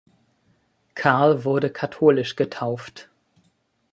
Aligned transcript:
Karl 0.95 1.45
wurde 1.45 1.69
katholisch 1.69 2.35
getauft. 2.35 3.11